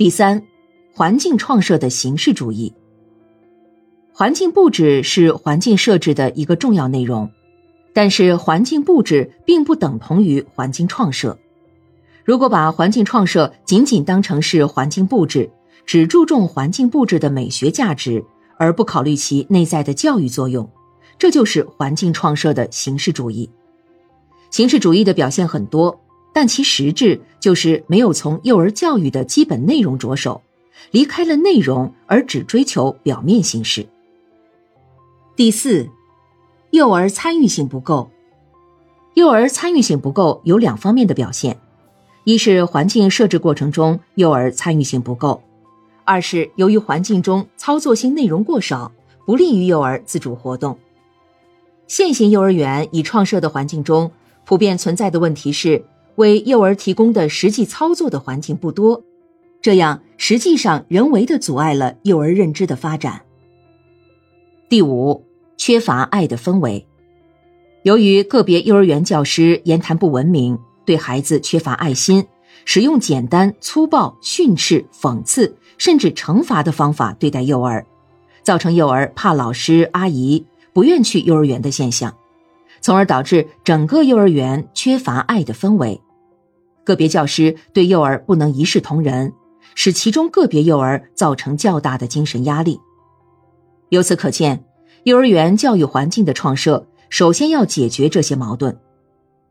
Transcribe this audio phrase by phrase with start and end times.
[0.00, 0.42] 第三，
[0.94, 2.72] 环境创设的形式主义。
[4.14, 7.30] 环境布置是环境设置的一个重要内容，
[7.92, 11.38] 但是环境布置并不等同于环境创设。
[12.24, 15.50] 如果把环境创设仅仅当成是环境布置，
[15.84, 18.24] 只注重环境布置的美学价值，
[18.56, 20.66] 而不考虑其内在的教育作用，
[21.18, 23.50] 这就是环境创设的形式主义。
[24.50, 26.00] 形式主义的表现很多。
[26.32, 30.42] 但其实质就是没有从幼儿教育的基本内容着手，
[30.92, 33.86] 离开了内容而只追求表面形式。
[35.34, 35.88] 第四，
[36.70, 38.10] 幼儿参与性不够。
[39.14, 41.58] 幼儿参与性不够有两方面的表现：
[42.24, 45.42] 一是环境设置过程中幼儿参与性不够；
[46.04, 48.92] 二是由于环境中操作性内容过少，
[49.26, 50.78] 不利于幼儿自主活动。
[51.88, 54.12] 现行幼儿园已创设的环境中，
[54.44, 55.84] 普遍存在的问题是。
[56.20, 59.02] 为幼儿提供的实际操作的环境不多，
[59.62, 63.22] 这样实际上人为的阻碍了幼儿认知的发展。
[64.68, 65.24] 第五，
[65.56, 66.86] 缺乏爱的氛围。
[67.84, 72.26] 由于个别幼儿园教师言谈不文明，对孩子缺乏爱心，
[72.66, 77.86] 使用简单粗暴、训斥、讽刺，甚至惩罚的方法对待幼儿，
[78.42, 82.14] 造成幼儿怕老师、阿姨，不愿去幼儿园的现象。
[82.82, 85.98] 从而导致整个幼儿园缺乏爱的氛围，
[86.90, 89.32] 个别教师对幼儿不能一视同仁，
[89.76, 92.80] 使其中个别幼儿造成较大的精神压力。
[93.90, 94.64] 由此可见，
[95.04, 98.76] 幼儿园教育环境的创设首先要解决这些矛盾。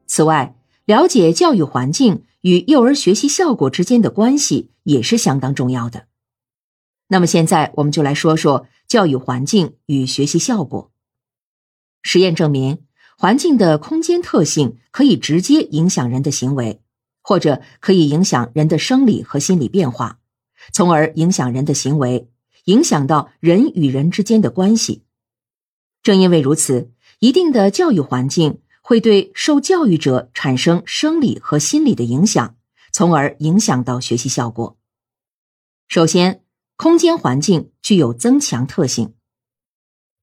[0.06, 6.08] 此外，了解教育环境与幼儿学习效果之间的关系也是相当重要的。
[7.08, 10.92] 那么，现在我们就来说说教育环境与学习效果。
[12.02, 12.80] 实验证明。
[13.22, 16.80] 环境的空间特性可以直接影响人的行为，
[17.30, 20.18] 或者可以影响人的生理和心理变化，
[20.74, 22.28] 从而影响人的行为，
[22.64, 25.04] 影响到人与人之间的关系。
[26.02, 32.56] 正因为如此，一定的教育环境会对受教育者产生生理和心理的影响，
[32.92, 34.80] 从而影响到学习效果。
[35.88, 36.42] 首先，
[36.78, 39.14] 空间环境具有增强特性。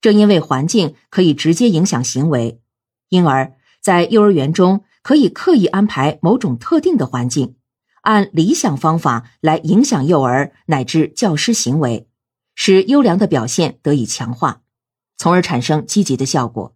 [0.01, 2.61] 正因为环境可以直接影响行为。
[3.11, 7.55] 因而，在幼儿园中可以刻意安排某种特定的环境，
[8.01, 12.09] 按理想方法来影响幼儿乃至教师行为，
[12.57, 14.63] 使优良的表现得以强化，
[15.17, 16.75] 从而产生积极的效果。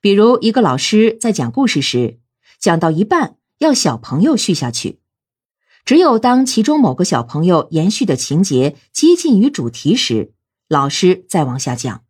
[0.00, 2.20] 比如，一个老师在讲故事时，
[2.60, 5.00] 讲到一半要小朋友续下去，
[5.84, 10.32] 只有当其中某个小朋友延续的情节接近于主题时，
[10.68, 12.04] 老师再往下讲。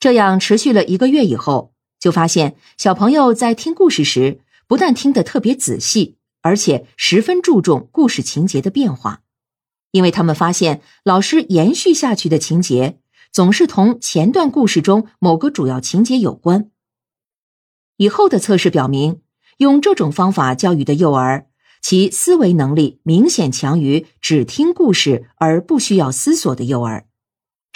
[0.00, 1.75] 这样持续了一个月以后。
[1.98, 9.22] 就发现小朋友在听故事时，不但听得特别仔细，而且十分注重故事情节的变化，
[9.90, 12.98] 因为他们发现老师延续下去的情节
[13.32, 16.70] 总是同前段故事中某个主要情节有关。
[17.96, 19.22] 以后的测试表明，
[19.56, 21.46] 用这种方法教育的幼儿，
[21.80, 27.06] 其思维能力明显强于只听故事而不需要思索的幼儿。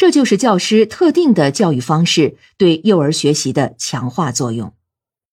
[0.00, 4.72] 这就是教师特定的教育方式对幼儿学习的强化作用。